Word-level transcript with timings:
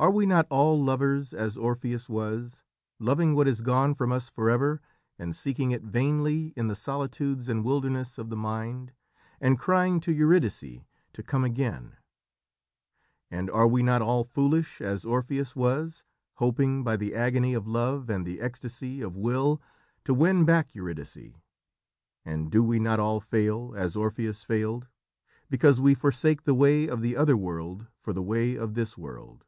"Are 0.00 0.12
we 0.12 0.26
not 0.26 0.46
all 0.48 0.80
lovers 0.80 1.34
as 1.34 1.56
Orpheus 1.58 2.08
was, 2.08 2.62
loving 3.00 3.34
what 3.34 3.48
is 3.48 3.62
gone 3.62 3.96
from 3.96 4.12
us 4.12 4.28
forever, 4.30 4.80
and 5.18 5.34
seeking 5.34 5.72
it 5.72 5.82
vainly 5.82 6.52
in 6.54 6.68
the 6.68 6.76
solitudes 6.76 7.48
and 7.48 7.64
wilderness 7.64 8.16
of 8.16 8.30
the 8.30 8.36
mind, 8.36 8.92
and 9.40 9.58
crying 9.58 9.98
to 10.02 10.12
Eurydice 10.12 10.84
to 11.14 11.22
come 11.24 11.42
again? 11.42 11.96
And 13.28 13.50
are 13.50 13.66
we 13.66 13.82
not 13.82 14.00
all 14.00 14.22
foolish 14.22 14.80
as 14.80 15.04
Orpheus 15.04 15.56
was, 15.56 16.04
hoping 16.34 16.84
by 16.84 16.96
the 16.96 17.12
agony 17.16 17.52
of 17.52 17.66
love 17.66 18.08
and 18.08 18.24
the 18.24 18.40
ecstasy 18.40 19.00
of 19.02 19.16
will 19.16 19.60
to 20.04 20.14
win 20.14 20.44
back 20.44 20.76
Eurydice; 20.76 21.32
and 22.24 22.52
do 22.52 22.62
we 22.62 22.78
not 22.78 23.00
all 23.00 23.18
fail, 23.18 23.74
as 23.76 23.96
Orpheus 23.96 24.44
failed, 24.44 24.86
because 25.50 25.80
we 25.80 25.92
forsake 25.94 26.44
the 26.44 26.54
way 26.54 26.86
of 26.86 27.02
the 27.02 27.16
other 27.16 27.36
world 27.36 27.88
for 28.00 28.12
the 28.12 28.22
way 28.22 28.54
of 28.54 28.74
this 28.74 28.96
world?" 28.96 29.44